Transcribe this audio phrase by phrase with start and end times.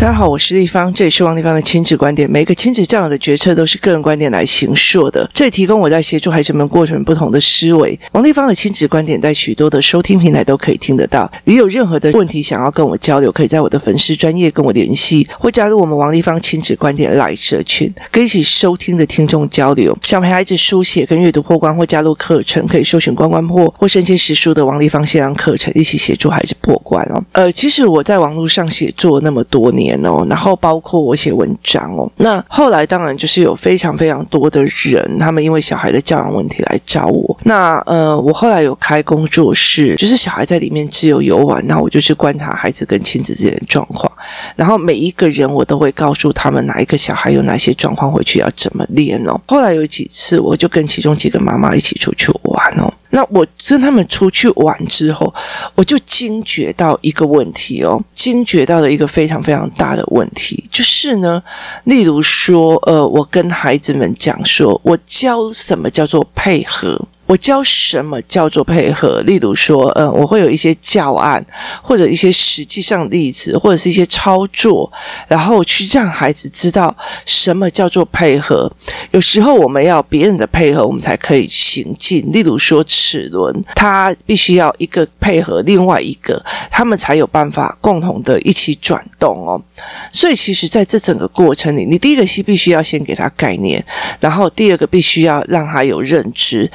[0.00, 2.28] 大家好，我是丽芳，这里是王立芳的亲子观点。
[2.28, 8.00] 每个亲子教养的决策都是个人观点来形塑的，这里提供我在协助孩子们过程不同的思维。
[8.12, 11.30] 王立芳的亲子观点在许多的收听平台都可以听得到。
[11.44, 19.94] 你有任何的问题想要跟我交流，可以在我的粉丝专业跟我联系，或加入我们王立芳亲子观点来社群，跟一起收听的听众交流。
[20.00, 27.22] 想陪孩子书写跟阅读破关或加入课程，可以搜寻关关破或身兼实书的王立芳线上课程，一起协助孩子破关哦。
[27.32, 29.89] 呃，其实我在网络上写作那么多年。
[30.04, 37.38] 哦，然后包括我写文章哦，那后来当然就是有非常非常多的人，他们因为小孩的教养问题来找我。
[37.44, 44.10] 那呃，我后来有开工作室，就是小孩在里面自由游玩，那我就去观察孩子跟亲子之间的状况，
[44.56, 49.40] 然后每一个人我都会告诉他们哪一个小孩有哪些状况，回去要怎么练哦。
[49.46, 52.92] 后来有几次，我就跟其中几个妈妈一起出去玩哦。
[53.10, 55.32] 那我跟他们出去玩之后，
[55.74, 61.42] 我就惊觉到一个问题哦，惊觉到了一个非常非常大的问题，就是呢，
[61.84, 67.00] 例如说，呃，我跟孩子们讲说，我教什么叫做配合。
[67.30, 69.20] 我教什么叫做配合？
[69.20, 71.44] 例如说，呃，我会有一些教案，
[71.80, 74.92] 或者一些实际上例子，或者是一些操作，
[75.28, 76.92] 然后去让孩子知道
[77.24, 78.68] 什么叫做配合。
[79.12, 82.28] 有时候我们要别人的配合，我们才可以行进。
[82.32, 89.62] 例如说，齿轮，它必须要一个配合另外一个，他们才有办法共同的一起转动哦。
[90.10, 93.84] 所以，其实在这整个过程里，你第一个是必须要先给他概念，
[94.18, 96.68] 然后第二个必须要让他有认知。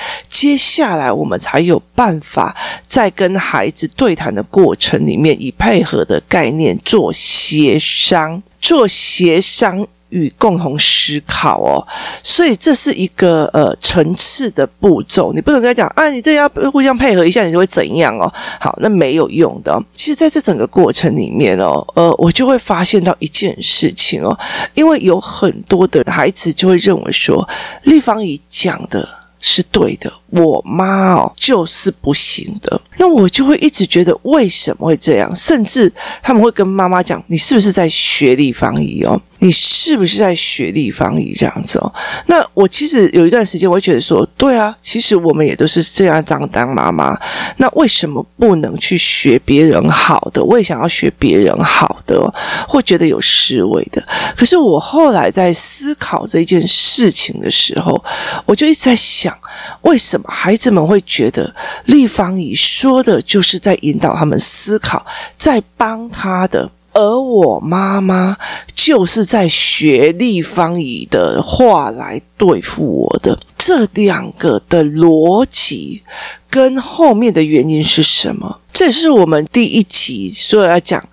[0.45, 9.87] 接下来，我们才有办法在跟孩子对谈的过程里面，以配合的概念做协商，做协商。
[10.09, 11.83] 与共同思考哦，
[12.23, 18.31] 所以这是一个呃层次的步骤，你不能跟他讲啊，你这要互相配合一下，你就会怎样哦？
[18.59, 19.77] 好，那没有用的。
[19.93, 24.37] 其实，在这整个过程里面哦，呃，我就会发现到一件事情哦，
[24.73, 27.45] 因为有很多的孩子就会认为说，
[27.83, 29.09] 丽芳姨讲的
[29.47, 32.81] 是对的，我妈哦就是不行的。
[32.97, 35.33] 那我就会一直觉得为什么会这样？
[35.35, 35.91] 甚至
[36.23, 39.21] 他们会跟妈妈讲：“你是不是在学历防疫哦？
[39.45, 41.93] 你是不是在学立方仪这样子哦？”
[42.25, 47.15] 那我其实有一段时间，我会觉得说：“对啊，其实我们也都是这样当当妈妈。
[47.57, 50.43] 那为什么不能去学别人好的？
[50.43, 52.19] 我也想要学别人好的，
[52.67, 54.03] 会觉得有思维的。
[54.35, 58.03] 可是我后来在思考这件事情的时候，
[58.47, 59.37] 我就一直在想：
[59.81, 61.53] 为什么孩子们会觉得
[61.85, 62.55] 立方仪？
[62.55, 65.05] 说的就是在引导他们思考，
[65.37, 68.37] 在帮他的，而我妈妈
[68.73, 73.37] 就是在学丽芳姨的话来对付我的。
[73.57, 76.01] 这两个的逻辑
[76.49, 78.61] 跟后面的原因是什么？
[78.71, 81.03] 这也是我们第一集所要讲。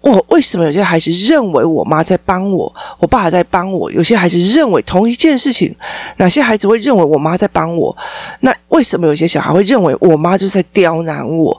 [0.00, 3.90] 我为什么有些孩子认为我妈在帮我，我爸在帮我？
[3.90, 5.74] 有些孩子认为同一件事情，
[6.18, 7.96] 哪些孩子会认为我妈在帮我？
[8.40, 11.58] 那为什么有些小孩会认为我妈就是在刁难我？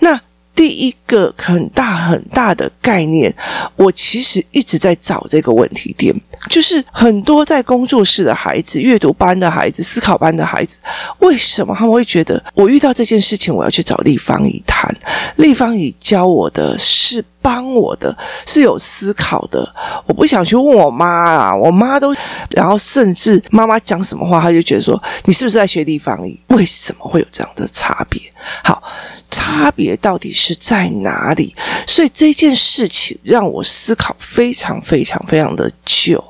[0.00, 0.20] 那
[0.56, 3.32] 第一个很大很大的概念，
[3.76, 6.12] 我其实一直在找这个问题点，
[6.48, 10.78] 就是很多在工作室的孩子、阅读班的孩子、思考班的孩子，
[11.18, 14.92] 为什么他们会觉得我遇到这件事情，我要去找丽芳姨谈？
[15.36, 17.24] 丽芳姨教我的是。
[17.46, 18.12] 帮我的
[18.44, 19.72] 是有思考的，
[20.04, 22.12] 我不想去问我妈啊，我妈都，
[22.50, 26.36] 然后甚至妈妈讲什么话，她就觉得说，你是不是在学地方语？
[26.48, 28.20] 为什么会有这样的差别？
[28.64, 28.82] 好，
[29.30, 31.54] 差别到底是在哪里？
[31.86, 36.24] 所以这件事情让我思考非常非常非常的久。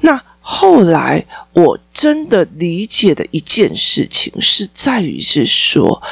[0.00, 1.22] 那后来
[1.52, 6.02] 我真的理解的一件事情是在于是说。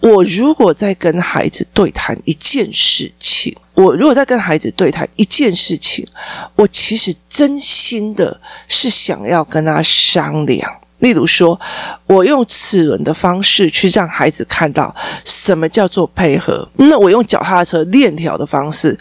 [0.00, 6.04] 我如果在跟孩子对谈一件事情，我如果在跟孩子对谈一件事情，
[6.56, 10.68] 我其实真心的是想要跟他商量。
[10.98, 11.58] 例如说，
[12.08, 14.92] 我用齿轮的方式去让孩子看到
[15.24, 18.98] 什么叫做配合，那我用脚踏车链条的方式，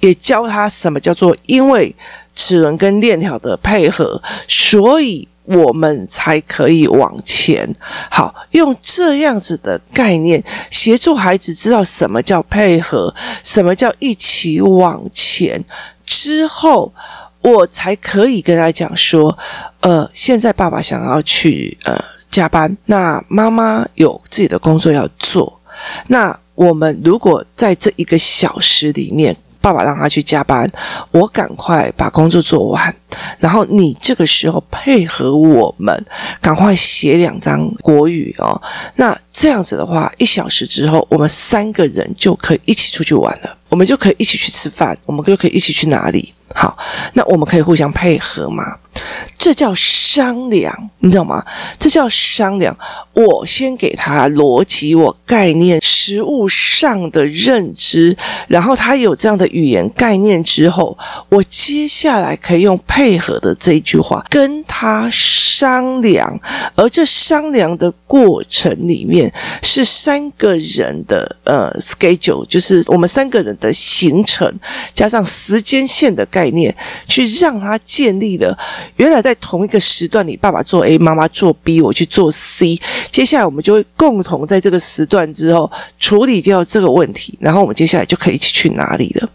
[0.00, 1.96] 也教他什么叫做因为
[2.36, 5.26] 齿轮跟链条的配合，所以。
[5.48, 7.68] 我们才可以往前。
[8.10, 15.64] 好，用这样子的概念协助孩子知道什么叫配合，什么叫一起往前。
[16.04, 16.92] 之后，
[17.40, 19.36] 我才可以跟他讲说：
[19.80, 21.98] 呃，现在爸爸想要去呃
[22.30, 25.60] 加班，那妈妈有自己的工作要做。
[26.08, 29.36] 那我们如果在这一个小时里面，
[29.68, 30.66] 爸爸让他去加班，
[31.10, 32.94] 我赶快把工作做完，
[33.38, 36.02] 然后你这个时候配合我们，
[36.40, 38.58] 赶快写两张国语哦。
[38.94, 46.32] 那这样子的话，一小时之后，我们三个人就可以一起出去玩了，我们就可以一起去吃饭，我们就可以一起去哪里？
[46.54, 46.78] 好，
[47.12, 48.64] 那我们可以互相配合吗？
[49.38, 51.44] 这叫商量，你知道吗？
[51.78, 52.76] 这叫商量。
[53.14, 60.96] 我先给他逻辑、我概念、实物上的认知，然后他有这样的语言概念之后，
[61.28, 66.38] 我接下来可以用配合的这句话跟他商量。
[66.76, 69.32] 而这商量的过程里面，
[69.62, 74.52] 是三个人的呃 schedule，就是我们三个人的行程
[74.94, 76.74] 加上时间线的概念，
[77.06, 78.56] 去让他建立了。
[78.96, 82.80] 原来在同一个时段里，爸爸做 A，妈妈做 B，我去做 C。
[83.10, 89.28] 接下来我们就会共同在这个时段之后处理掉这个问题，然后我们接下来就可以一起去哪里了。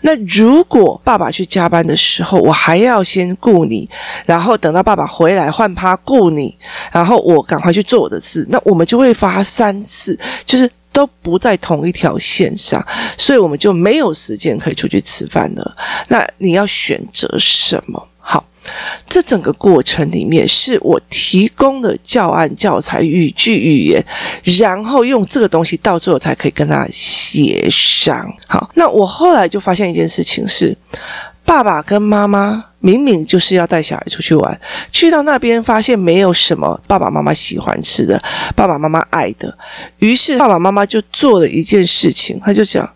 [0.00, 3.86] 那如果爸爸去加班的时候，我还要先顾你，
[4.24, 6.56] 然后等到爸爸回来换他顾你，
[6.90, 12.82] 然后我赶快去做我的事，那我们就会发三次，就是都不在同一条线上，
[13.18, 15.76] 所以我们就没有时间可以出去吃饭了。
[16.08, 18.08] 那你要选择什么？
[19.06, 24.04] 这整个过程里面，是我提供的教案、教材、语句、语言，
[24.58, 28.32] 然后用这个东西到最后才可以跟他协商。
[28.46, 30.76] 好，那我后来就发现一件事情是，
[31.44, 34.60] 爸爸跟妈妈明明就是要带小孩出去玩，
[34.92, 38.22] 去到那边发现没有什么爸爸妈妈喜欢吃的、
[38.54, 39.56] 爸爸妈妈爱的，
[39.98, 42.88] 于是爸爸妈妈就做了一件事情，他就讲：“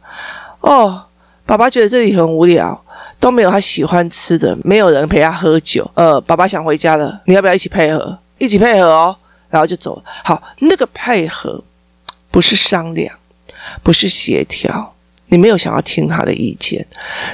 [0.61, 1.03] 哦，
[1.47, 2.79] 爸爸觉得这里很无聊。”
[3.23, 5.89] 都没有他喜欢吃的，没有人陪他喝酒。
[5.95, 8.19] 呃，爸爸想回家了，你要不要一起配合？
[8.39, 9.17] 一起配合哦，
[9.49, 10.03] 然后就走了。
[10.25, 11.63] 好，那个配合
[12.33, 13.15] 不是商量，
[13.81, 14.93] 不是协调，
[15.29, 16.85] 你没有想要听他的意见，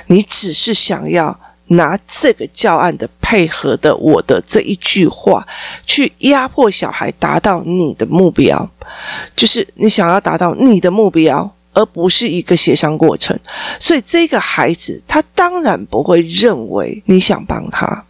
[0.09, 1.35] 你只是想要
[1.69, 5.49] 拿这个教案的配合的我的这一句话
[5.87, 8.71] 去压迫小孩，达到你的目标，
[9.35, 11.51] 就是你想要达到你的目标。
[11.75, 13.39] 而不是一个协商过程，
[13.79, 15.23] 所以这个孩子他
[15.59, 18.05] 当然不会认为你想帮他，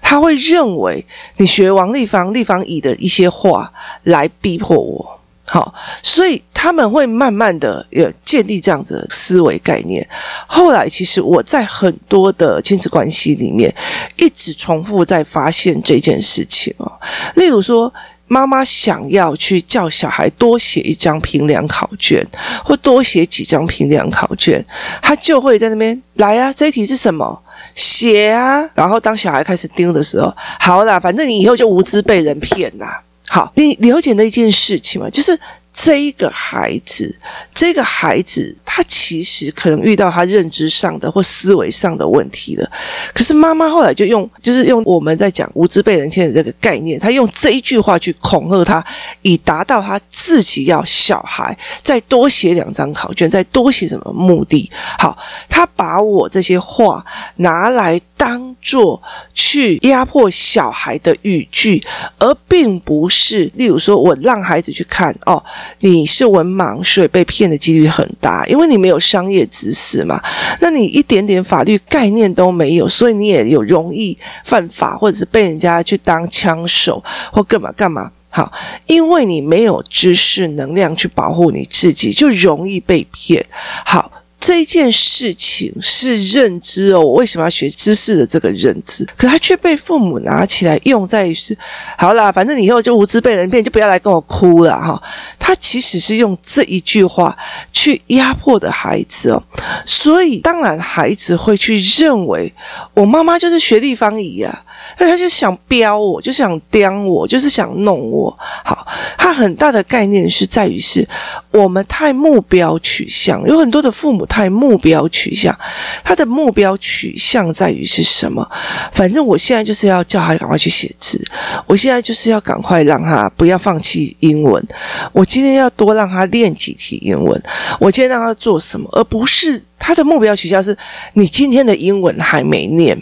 [0.00, 1.04] 他会认为
[1.36, 3.70] 你学王立方、立方乙的一些话
[4.04, 5.20] 来逼迫我。
[5.44, 10.06] 好，所以他们会慢慢的也建立这样子的思维概念。
[10.46, 13.74] 后来，其实我在很多的亲子关系里面
[14.16, 16.90] 一直重复在发现这件事情哦，
[17.34, 17.92] 例如说。
[18.28, 22.24] 妈妈想要去叫小孩多写一张评量考卷，
[22.64, 24.64] 或多写几张评量考卷，
[25.02, 27.42] 他就会在那边来啊，这一题是什么？
[27.74, 28.62] 写啊。
[28.74, 33.02] 然后当小孩开始盯的时候，好啦，反正你以后就无知被人骗啦。
[33.26, 35.10] 好，你了解那件事情吗？
[35.10, 35.38] 就是。
[35.80, 37.16] 这一个孩子，
[37.54, 42.68] 这个孩子，他其实可能遇到他认知上的或思维上的问题了。
[43.14, 48.84] 可是妈妈后来就用，就是用我们在讲无知被人骗的这个概念，他用这一句话去恐吓他，
[49.22, 54.68] 以达到他自己要小孩再多写两张考卷，再多写什么目的。
[54.98, 55.16] 好，
[55.48, 59.00] 他把我这些话拿来当做
[59.32, 61.82] 去压迫小孩的语句，
[62.18, 65.42] 而并不是，例如说我让孩子去看哦。
[65.80, 70.20] 你是文盲，所以被骗的几率很大，因为你没有商业知识嘛。
[70.60, 77.02] 那你一点点法律概念都没有，所以你也有容易犯法，或者是被人家去当枪手
[77.32, 78.10] 或干嘛干嘛。
[78.30, 78.52] 好，
[78.86, 83.46] 因为你没有知识能量去保护你自己，就容易被骗。
[83.84, 84.12] 好。
[84.40, 89.06] 这一件事情是认知哦，我为什么要学知识的这个认知？
[89.16, 91.56] 可他却被父母拿起来用在于是，
[91.96, 95.02] 好啦，反正你以后就无知被人骗，就不要来跟我哭了哈。
[95.38, 97.36] 他其实是用这一句话
[97.72, 99.42] 去压迫的孩子哦，
[99.84, 102.52] 所以当然孩子会去认为
[102.94, 104.64] 我妈妈就是学丽芳姨啊。
[104.98, 108.36] 那他就想标我，就想刁我，就是想弄我。
[108.64, 111.06] 好，他很大的概念是在于是
[111.50, 115.56] 我们太目标取向，有很多的父母太目标取向。
[116.02, 118.48] 他的目标取向在于是什么？
[118.92, 121.22] 反正我现在就是要叫他赶快去写字，
[121.66, 124.66] 我现在就是要赶快让他不要放弃英文。
[125.12, 127.40] 我今天要多让他练几题英文。
[127.78, 128.88] 我今天让他做什么？
[128.92, 130.76] 而不是他的目标取向是
[131.12, 133.00] 你今天的英文还没念。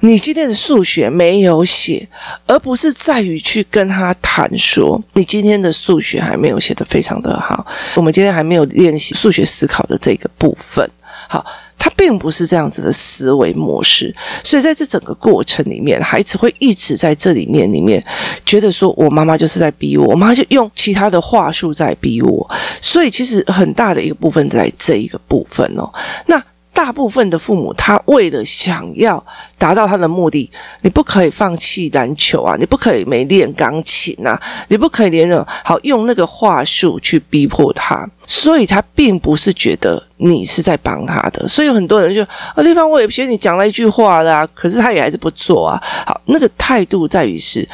[0.00, 2.08] 你今天的数学没有写，
[2.46, 7.64] 而不是在于去跟他谈说，你今天的数学还没有写得非常的好。
[7.94, 10.88] 我们今天还没有练习数学思考的这个部分。
[11.28, 11.44] 好，
[11.78, 18.02] 他并不是这样子的思维模式，所以在这整个过程里面，孩子会一直在这里面里面
[18.46, 22.50] 觉得说，我妈妈就是在逼我，我妈就用其他的话术在逼我。
[22.80, 25.88] 所以其实很大的一个部分在这一个部分哦。
[26.26, 26.42] 那。
[26.72, 29.22] 大部分的父母，他为了想要
[29.58, 30.50] 达到他的目的，
[30.82, 45.82] 你不可以放弃篮球啊，你不可以没练钢琴啊，你不可以连着好用那个话术去逼迫他，所以他并不是觉得你是在帮他的，所以有很多人就啊，对方我也不觉得你讲了一句话啦，可是他也还是不做啊。
[46.06, 47.68] 好，那个态度在于是。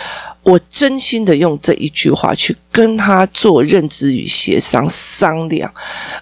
[0.47, 5.73] 我真心的用这一句话去跟他做认知与协商商量，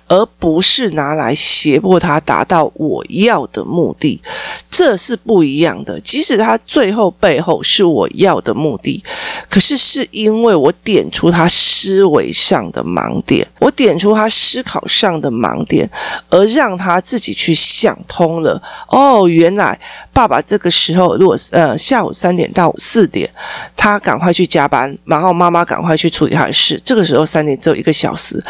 [0.06, 4.22] 而不是拿来胁迫他达到我要的目的，
[4.70, 5.98] 这是不一样的。
[5.98, 9.02] 即使他最后背后是我要的目的，
[9.50, 15.90] 可是是因为我点出他思维上的盲点，我点出他思考上的盲点，
[16.30, 18.62] 而让他自己去想通了。
[18.86, 19.76] 哦，原来
[20.12, 23.28] 爸爸这个时候，如果呃下午三点到四点，
[23.76, 26.78] 他赶快去加班，然后妈妈赶快去处理他还是。
[26.84, 28.42] 这个时候三点只有一个小时，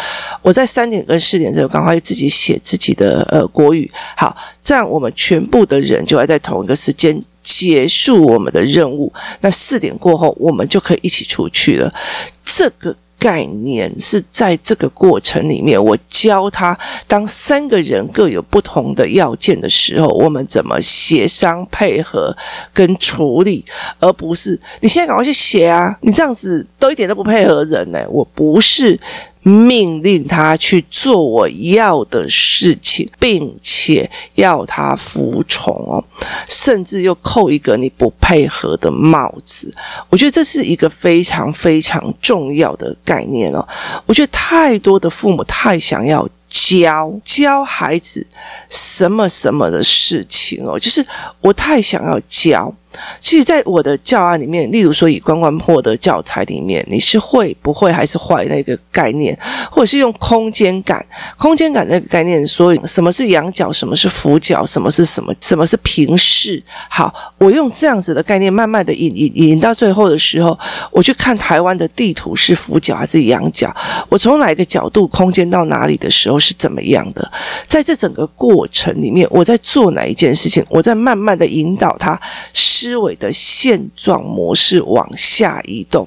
[0.42, 3.88] 我在三点跟四点之后赶快自己写自己的呃国语。
[4.16, 9.12] 好，这样我们全部的人就要在同一个时间结束我们的任务。
[9.42, 11.94] 那四点过后，我们就可以一起出去了。
[12.42, 12.96] 这个。
[13.24, 16.78] 概念是在这个过程里面，我教他，
[17.08, 22.36] 当三个人各有不同的要件的时候，我们怎么协商配合
[22.74, 23.64] 跟处理，
[23.98, 25.96] 而不是你现在赶快去写啊！
[26.02, 29.00] 你这样子都一点都不配合人呢、我不是。
[29.44, 36.02] 命令他去做我要的事情，并且要他服从哦，
[36.48, 39.72] 甚至又扣一个你不配合的帽子。
[40.08, 43.68] 我觉得这是一个非常非常重要的概念哦。
[44.06, 48.26] 我觉得太多的父母太想要教教孩子
[48.70, 51.06] 什么什么的事情哦，就是
[51.42, 52.74] 我太想要教。
[53.20, 59.36] 其实，在我的教案里面，例如说以关关破的教材里面，你是会不会还是坏那个概念，
[59.70, 61.04] 或者是用空间感、
[61.36, 66.62] 空间感那个概念说什么是仰角，什么是俯角，什么是什么，什么是平视。
[66.88, 70.58] 好，我用这样子的概念，慢慢的引引引到最后的时候，
[70.90, 73.74] 我去看台湾的地图是俯角还是仰角，
[74.08, 77.32] 我从哪一个角度空间到哪里的时候是怎么样的，
[77.66, 82.20] 在这整个过程里面，我在做哪一件事情，我在慢慢的引导他
[82.52, 82.83] 是。
[82.84, 86.06] 思维的现状模式往下移动。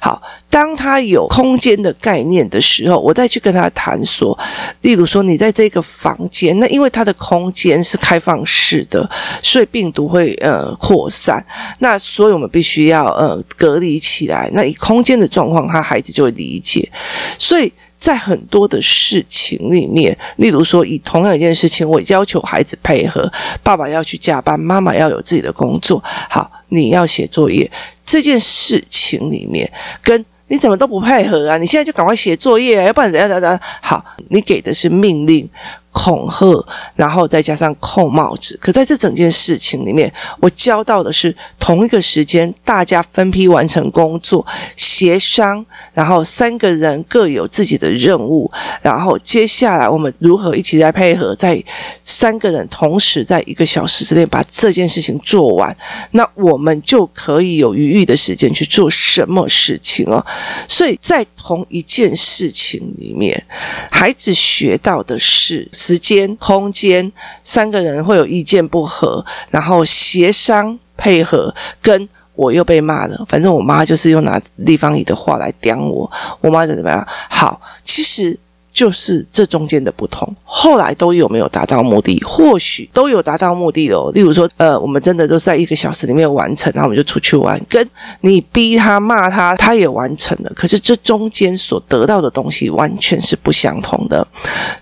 [0.00, 4.38] 好，当他有空间的概念的时候，我再去跟他谈说，
[4.80, 9.08] 例如说，你在这个房间，那因为它的空间是开放式的，
[9.42, 11.44] 所以病毒会呃扩散。
[11.80, 14.50] 那所以我们必须要呃隔离起来。
[14.54, 16.90] 那以空间的状况，他孩子就会理解。
[17.38, 17.70] 所以。
[18.06, 23.28] 在很多的事情里面，例如说，以同样一件事情，我要求孩子配合，
[23.64, 26.00] 爸爸要去加班，妈妈要有自己的工作。
[26.30, 27.68] 好，你要写作业
[28.04, 29.68] 这件事情里面，
[30.00, 31.58] 跟你怎么都不配合啊？
[31.58, 33.60] 你现在就赶快写作业啊，要不然怎样怎样怎样？
[33.80, 35.50] 好，你给的是命令。
[35.96, 36.62] 恐吓，
[36.94, 38.54] 然后再加上扣帽子。
[38.60, 48.50] 可在这整件事情里面，我教到的是同一个时间，大家分批完成工作，协商，然后三个人各有自己的任务，
[48.82, 51.64] 然后接下来我们如何一起来配合，在
[52.04, 55.74] 三个人同时在一个小时之内把这件事情做完，
[56.10, 60.22] 那我们就可以有余裕的时间去做什么事情哦。
[60.68, 63.42] 所以在同一件事情里面，
[63.90, 65.66] 孩子学到的是。
[65.86, 67.12] 时间、空间，
[67.44, 73.24] 三个人会有意见不合，然后协商配合，跟我又被骂了。
[73.28, 77.06] 反正我妈就是用拿立方体的话来刁我，我妈怎么样？
[77.30, 78.36] 好，其实。
[78.76, 82.22] 就是这中间的不同，后来都有没有达到目的？
[82.24, 84.12] 或许都有达到目的哦。
[84.12, 87.58] 例如说，呃，我们真的都在一个小时里面完成，然后我们就出去玩。
[87.70, 87.88] 跟
[88.20, 90.52] 你逼他骂他，他也完成了。
[90.54, 94.28] 可是这中间所得到的东西完全是不相同的，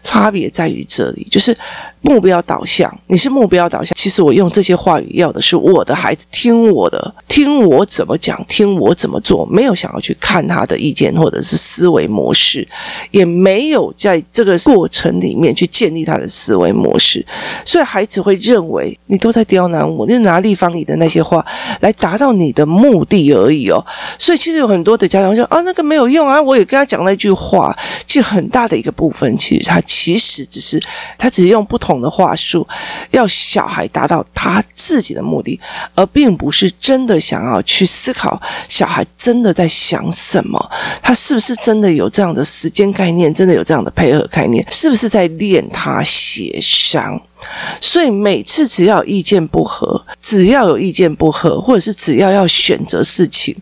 [0.02, 1.56] 差别在于这里，就是。
[2.04, 3.94] 目标导向，你是目标导向。
[3.96, 12.68] 其实我用这些话语要的是我的孩子听我的，听我怎么讲，听我怎么做，没有想要去看他的意见或者是思维模式，
[13.10, 17.24] 也没有在这个过程里面去建立他的思维模式，
[17.64, 21.44] 所以孩子会认为你都在刁难我，你是拿立方体的那些话
[21.80, 23.82] 来达到你的目的而已哦。
[24.18, 27.74] 所以其实有很多的家长说啊，那个没有用啊，我也跟他讲那句话，
[28.06, 30.78] 其实很大的一个部分，其实他其实只是
[31.16, 31.93] 他只是用不同。
[32.00, 32.66] 的话术，
[33.10, 35.58] 要小孩达到他自己的目的，
[35.94, 40.70] 而并不是真的想要去思考小孩真的在想什么，
[41.02, 47.20] 他是不是真的有这样的时间概念，真的有这样的配合概念，是不是在练他协商？
[47.80, 53.54] 所以每次只要意见不合，只要有意见不合，或者是只要要选择事情，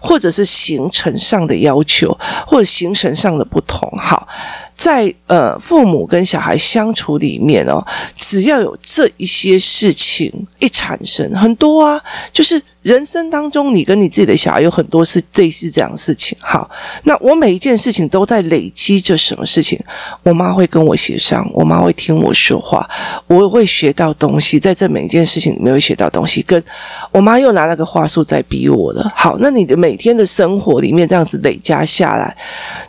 [0.00, 4.28] 或者是行程上的要求，或者行程上的不同，好。
[4.76, 7.84] 在呃父母跟小孩相处里面哦，
[8.16, 12.00] 只要有这一些事情一产生，很多啊，
[12.32, 12.60] 就是。
[12.82, 16.36] 人生当中，你跟你自己的小孩有很多是类似这样的事情。
[16.40, 16.70] 好，
[17.04, 19.78] 那我每一件事情都在累积着什么事情？
[20.22, 22.88] 我妈会跟我协商，我妈会听我说话，
[23.26, 26.40] 我会学到东西，在这每一件事情里面会学到东西。
[26.40, 26.62] 跟
[27.10, 29.12] 我妈又拿了个话术在逼我了。
[29.14, 32.34] 好，那你的每天的生活里面这样子累加下来，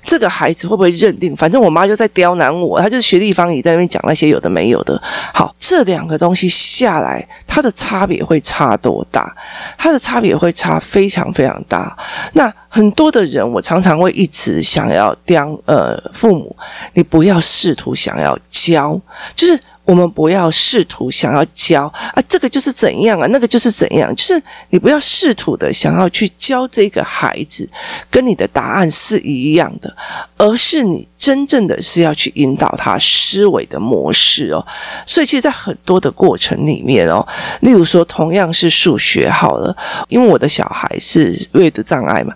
[0.06, 1.36] 这个孩子会不会认定？
[1.36, 5.02] 反正我妈就在刁难我，她就是学地方也在那边讲那些有的没有的。
[5.34, 9.36] 好，这两个东西下来，它的差别会差多大？
[9.82, 11.98] 它的差别会差非常非常大。
[12.34, 16.56] 那很多的人，我常常会一直想要当呃父母，
[16.94, 19.02] 你不要试图想要教，
[19.34, 19.60] 就是。
[19.84, 27.70] 我们不要试图想要教啊，这个就是怎样啊，那个就是怎样，就是你不要试图的想要去教这个孩子，
[28.10, 29.94] 跟你的答案是一样的，
[30.38, 34.66] 而是你真正的是要去引导他思维的模式哦。
[35.06, 37.28] 所以，其实，在很多的过程里面哦，
[37.62, 39.76] 例如说，同样是数学好了，
[40.08, 42.34] 因为我的小孩是阅读障碍嘛。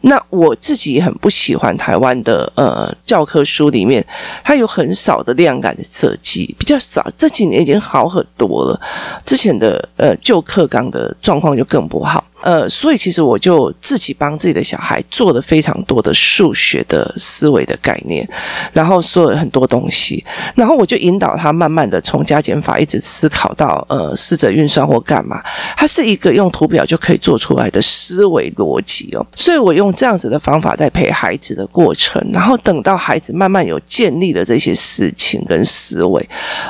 [0.00, 4.04] 那我自己很不喜欢台湾的呃教科书里面，
[4.44, 7.04] 它有很少的量感的设计，比较少。
[7.18, 8.80] 这几年已经好很多了，
[9.24, 12.24] 之前的呃旧课纲的状况就更不好。
[12.40, 18.28] 呃，所以其实我就自己帮自己的小孩做了非常多的数学的思维的概念，
[18.72, 25.42] 然后说了很多东西，然后我就引导他慢慢的从加减法一直思考到呃四则运算或干嘛，
[25.76, 29.26] 它是一个用图表就可以做出来的思维逻辑哦。
[29.34, 36.28] 所以我用这样子的方法在陪孩子的过程，然后等到孩子慢慢有建立了这些事情跟思维，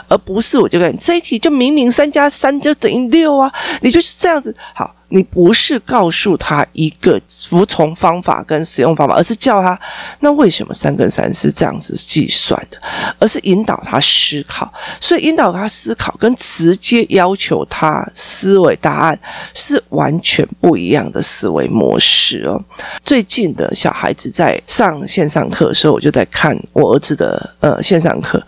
[0.08, 4.94] 而不是我就跟这一题就明明三加三就等于六啊，你就是这样子好。
[5.10, 9.78] 你不是告诉他一个服从方法跟使用方法，而是叫他
[10.20, 12.78] 那为什么三跟三是这样子计算的？
[13.18, 14.70] 而是引导他思考。
[15.00, 19.18] 所以引导他思考跟直接要求他思维答案
[19.54, 22.62] 是完全不一样的思维模式哦。
[23.02, 28.42] 最近的小孩子在上线上课的时候，我就在看我儿子的呃线上课，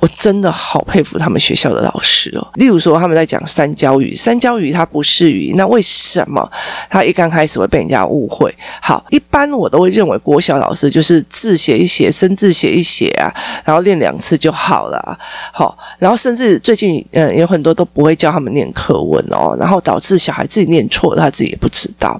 [0.00, 2.48] 我真的好佩服他们学校的老师哦。
[2.54, 5.99] 例如说他们在讲三焦鱼，三焦鱼它不是鱼，那为什？
[6.00, 6.50] 什么？
[6.88, 8.54] 他一刚开始会被人家误会。
[8.80, 13.32] 好，一般我都会认为国小老师就是字写一写，生字写一写啊，
[13.64, 15.18] 然后练两次就好了。
[15.52, 22.18] 好，然后甚至最近嗯有很多都不会教他们念课文哦，然后导致小孩自己念错了，他自己也不知道。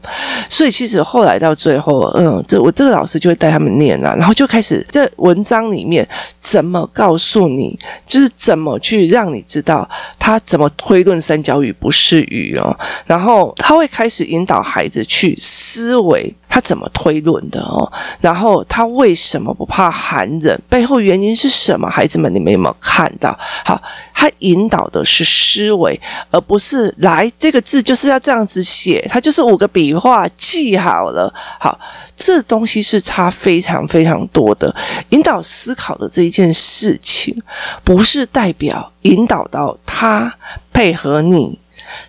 [0.49, 6.07] 所以其实后来到最后，嗯，这我这个老师就会带他们念啊，然后就开始在文章里面
[6.41, 9.89] 怎么告诉你，就是怎么去让你知道
[10.19, 13.81] 他怎么推论三角语不是语哦，然后他。
[13.81, 17.91] 会开始引导孩子去思维，他怎么推论的哦？
[18.21, 20.61] 然后他为什么不怕寒冷？
[20.69, 21.89] 背后原因是什么？
[21.89, 23.35] 孩子们，你们有没有看到？
[23.65, 23.81] 好，
[24.13, 25.99] 他引导的是思维，
[26.31, 31.33] 而不是来这个字就是要这样子写，他就是五个笔画记好了。
[31.59, 31.81] 好，
[32.15, 34.75] 这东西是差非常非常多的。
[35.09, 37.43] 引导思考的这一件事情，
[37.83, 40.35] 不是代表引导到他
[40.71, 41.59] 配合你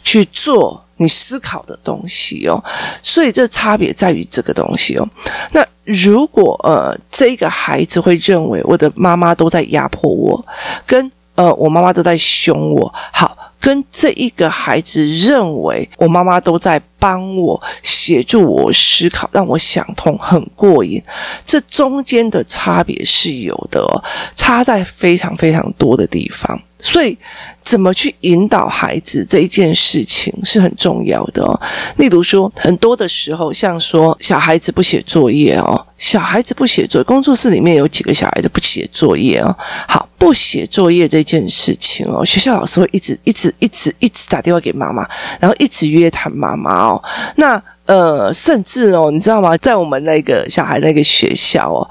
[0.04, 0.84] 去做。
[1.01, 2.63] 你思考的东西哦，
[3.01, 5.09] 所以这差别在于这个东西哦。
[5.51, 10.39] 那如果呃，这个孩子会认为我的妈妈都在压迫我，
[10.85, 11.11] 跟
[11.41, 21.01] 呃，我妈妈都在凶我，好，跟这一个孩子认为我妈妈都在帮我协助我思考，让我想通很过瘾，
[21.43, 24.04] 这中间的差别是有的哦，
[24.36, 27.17] 差在非常非常多的地方，所以。
[27.63, 31.62] 怎么去引导孩子这一件事情是很重要的哦。
[31.97, 39.56] 例如说，很多的时候，像说小孩子不写作业哦，小孩子不写作业，工作室里面有几个小孩子不写作业哦。
[39.88, 45.03] 好，不写作业这件事情哦，学校老师会一直一直一直一直打电话给妈妈，
[45.39, 47.03] 然后一直约谈妈妈哦。
[47.38, 49.58] 那呃，甚至哦，你知道吗？
[49.58, 51.89] 在我们那个小孩那个学校哦，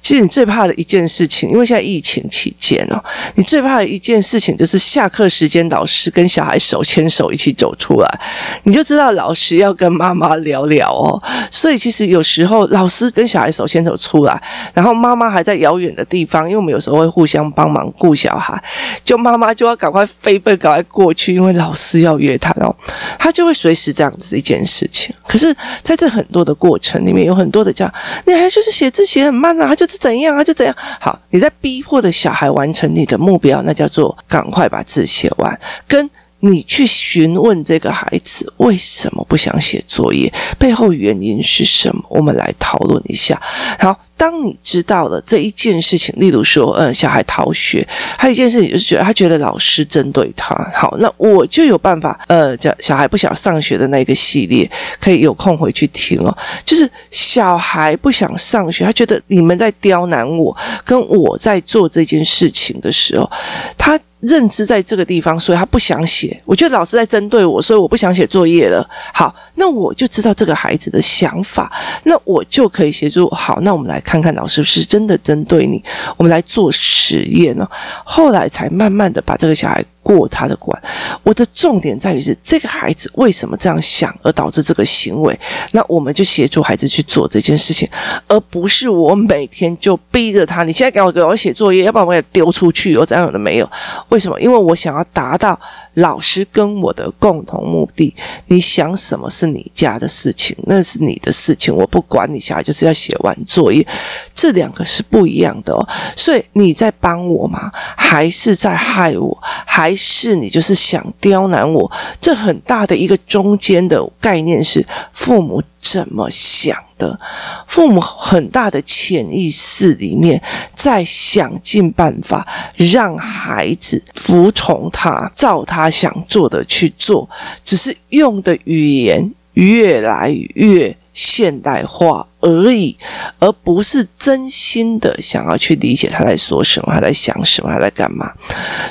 [0.00, 3.02] 其实你最怕的一件事情，因为现在疫情期间哦，
[3.34, 8.20] 你最怕的一件事情就是下课时间，老师跟小孩手牵手一起走出来，
[8.62, 11.20] 你就知道老师要跟妈妈聊聊哦。
[11.50, 14.40] 所以其实有时候老师跟小孩手牵手出来，
[14.72, 18.62] 然后妈妈还在遥远的地方，因为我们有时候会互相帮忙顾小孩，
[19.04, 22.74] 就妈妈就要赶快飞奔，赶快过去，因为老师要约他哦，
[23.18, 25.14] 他就会随时这样子一件事情。
[25.32, 25.56] 可是。
[25.82, 27.92] 在这很多的过程里面，有很多的叫
[28.24, 30.74] 你还就是写字写很慢啊，他就是怎样啊，就怎样。
[31.00, 36.08] 好，你在逼迫的小孩完成你的目标，那叫做赶快把字写完，跟
[36.44, 42.02] 你去询问这个孩子为什么不想写作业，背后原因是什么？
[42.08, 43.40] 我们来讨论一下。
[43.78, 43.98] 好。
[44.14, 47.84] 当你知道了这一件事情，例如说，嗯，小孩逃学，
[48.16, 56.38] 还有一件事情就是觉得他觉得老师针对他，好，那我就有办法，呃，叫小孩不想上学的那个系列，可以有空回去听哦。
[56.64, 63.28] 就是小孩不想上学，他觉得你们在刁难我，跟我在做这件事情的时候，
[63.76, 63.98] 他。
[64.22, 66.40] 认知在这个地方，所以他不想写。
[66.44, 68.88] 我觉得老师在针对我，所以我不想写作业了。
[69.12, 71.70] 好，那我就知道这个孩子的想法，
[72.04, 73.28] 那我就可以协助。
[73.30, 75.82] 好，那我们来看看老师是不是真的针对你。
[76.16, 77.68] 我们来做实验呢，
[78.04, 79.84] 后来才慢慢的把这个小孩。
[80.02, 80.82] 过他的关，
[81.22, 85.38] 我的重点在于是这个孩子为什么这样想，而导致这个行为。
[85.70, 87.88] 那我们就协助孩子去做这件事情，
[88.26, 90.64] 而不是我每天就逼着他。
[90.64, 93.70] 你现在给我给我写作业，要不然我也丢出去，有这样的没有？
[94.08, 94.40] 为什么？
[94.40, 95.58] 因为我想要达到
[95.94, 98.12] 老师跟我的共同目的。
[98.46, 102.40] 你想什么是你家的事情，那是你的事情，我不管你。
[102.42, 103.86] 小孩就是要写完作业，
[104.34, 105.88] 这两个是不一样的哦。
[106.16, 107.70] 所以你在帮我吗？
[107.96, 109.38] 还是在害我？
[109.64, 109.91] 还？
[109.94, 111.90] 是你就是想刁难我？
[112.20, 117.18] 这很大的一个中间的概念是父母怎么想的？
[117.66, 120.40] 父母很大的潜意识里面
[120.74, 127.28] 在想尽办法让孩子服从他，照他想做的去做，
[127.64, 132.96] 只是用的语言越来越现代化而已，
[133.38, 138.32] 而不是真心的想要去理解他在说什么，他在想什么，他在干嘛。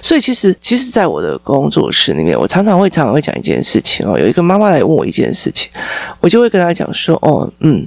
[0.02, 4.18] 所以，其实，其实，在我的工作室里面，我常常会常常会讲一件事情哦。
[4.18, 5.72] 有一个妈妈来问我一件事情，
[6.20, 7.86] 我就会跟她讲说：“哦，嗯，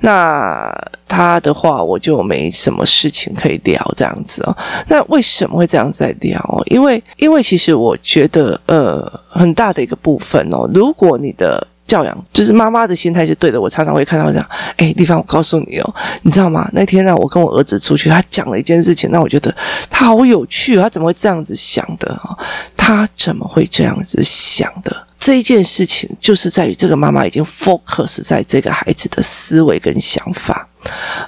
[0.00, 0.70] 那
[1.06, 4.56] 她的话，我就没什么事情可以聊这样子哦。
[4.88, 6.62] 那为什么会这样在聊哦？
[6.66, 11.66] 因为，因为其实我觉得，呃，很大的一个部分哦，如果你的。
[11.88, 13.60] 教养就是妈妈的心态是对的。
[13.60, 16.70] 我常常会看到这样，哎，地方我告诉你哦，你知道吗？
[16.72, 19.52] 那天呢，我跟我儿子出去，他讲了一件事情，那我觉得
[19.90, 22.36] 他好有趣，他怎么会这样子想的啊？
[22.76, 24.94] 他怎么会这样子想的？
[25.18, 30.68] 这一件事情就是在于这个妈妈已经 focus 在这个孩子的思维跟想法。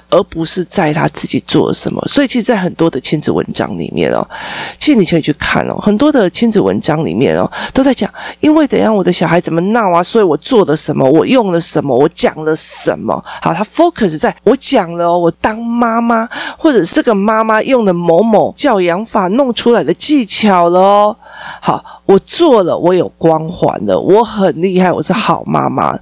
[0.09, 4.27] 而不是在他自己做了什么，所以其实，在很多的亲子文章里面哦，
[4.77, 13.23] 其实你可以去看哦，很多的亲子文章里面哦，都在讲，因为怎样，我的小孩怎么闹啊，所以我做了什么，我用了什么，我讲了什么。
[13.41, 21.15] 好，他 focus 在我讲了，我当妈妈，或者是这个妈妈用的某某教养法弄出来的技巧了。
[21.59, 25.97] 好，我做了，我有光环了，我很厉害，我是好妈妈。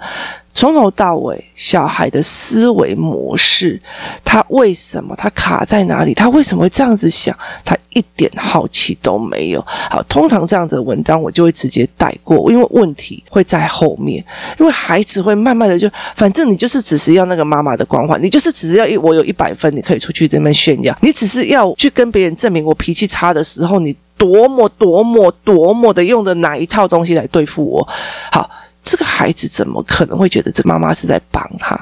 [0.53, 3.81] 从头到尾，小孩的思维模式，
[4.25, 6.13] 他为什么他卡在哪里？
[6.13, 7.33] 他为什么会这样子想？
[7.63, 9.63] 他一点好奇都没有。
[9.67, 14.23] 好，通常这样子的文章我就会直接带过，因为问题会在后面。
[14.59, 27.87] 因为孩子会慢慢的就，反正你就是只是要那个妈妈的光环，你就是只是要一我有一百分，你可以出去这边炫耀，你只是要去跟别人证明我脾气差的时候，你多么多么多么的用的哪一套东西来对付我？
[28.31, 28.49] 好。
[28.89, 31.79] 这个孩子怎么可能会觉得这妈妈是在帮他？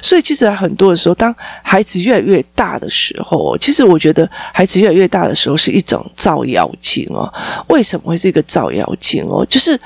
[0.00, 7.30] 所以其实很多的时候，当孩子越来越大的时候，其实我觉得孩子越来越大的时候是一种照妖镜哦。
[7.68, 9.44] 为什么会是一个照妖镜哦？
[9.46, 9.78] 就是。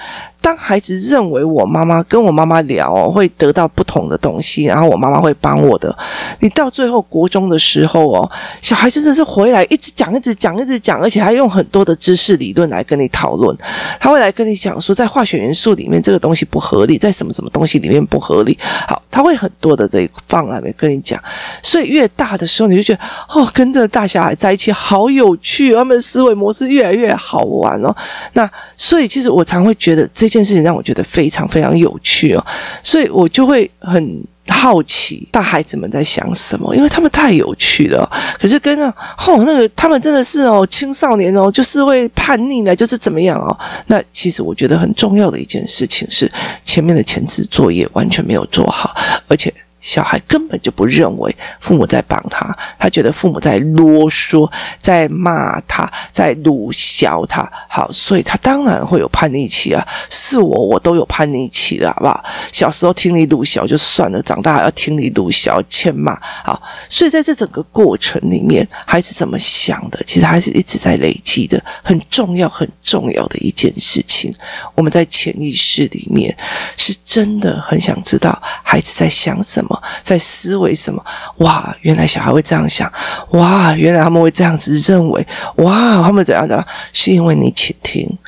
[0.43, 5.97] 当孩子认为我妈妈跟我妈妈聊哦，会得到不同的东西，然后我妈妈会帮我的。
[6.41, 8.29] 你到最后国中的时候哦，
[8.61, 13.57] 小孩真的是回来一直讲，一直讲，一直讲，而且还用很多的知识理论来跟你讨论。
[14.01, 18.59] 他会来跟你讲说，在化学元素里面这个东西不合理，在什么什么东西里面不合理。
[18.89, 21.23] 好，他会很多的这一方来面跟你讲。
[21.63, 27.95] 所以越大的时候，你就觉得哦，跟着大小孩在一起好有趣，他们的思维模式越来越好玩哦。
[28.33, 30.32] 那所以其实我常会觉得这。
[30.33, 32.43] 这件事情让我觉得非常非常有趣哦，
[32.83, 38.11] 所以我就会很好奇大孩子们在想什么，因为他们太有趣了。
[38.41, 43.55] 可是跟那哦，那个他们真的是哦，青少年哦，就是会叛逆呢，就是怎么样哦？
[43.89, 46.33] 那其实我觉得很重要的一件事情是，
[46.65, 48.97] 前面的前置作业完全没有做好，
[49.29, 49.53] 而且。
[49.83, 57.51] 小孩根本就不认为父母在帮他，他觉得父母在啰嗦，在骂他，在辱笑他。
[57.69, 59.85] 好，所以他当然会有叛逆期啊。
[60.09, 62.25] 是我，我都有叛逆期了，好不好？
[62.53, 66.17] 小时候听你鲁笑就算了，长大还要听你鲁笑、欠骂。
[66.45, 71.61] 好，所以在这整个过程里面，孩子怎么想的，其实还是一直在累积的。
[71.83, 74.33] 很重要、很重要的一件事情，
[74.77, 76.35] 我们在潜意识里面
[76.77, 79.72] 是真的很想知道孩子在想什么。
[80.03, 81.05] 在思维什么。
[81.39, 82.91] 哇，原来小孩会这样想，
[83.31, 88.19] 哇，原来他们会这样子认为，哇，他们怎样怎样，是因为你倾听，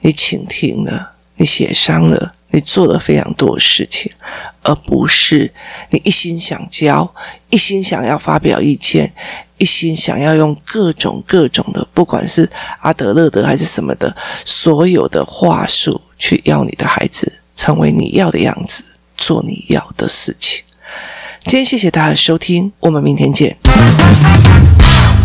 [0.00, 2.34] 你倾听了，你协商了。
[2.54, 4.12] 你做了非常多的事情，
[4.62, 5.50] 而不是
[5.88, 7.10] 你一心想教，
[7.48, 9.10] 一心想要发表意见，
[9.56, 12.46] 一心想要用各种各种的，不管是
[12.80, 18.84] 阿德勒的还是什么的，所有的话术去要你的孩子成为你要的样子，
[19.16, 20.62] 做你要的事情。
[21.44, 23.56] 今天谢谢大家的收听，我们明天见。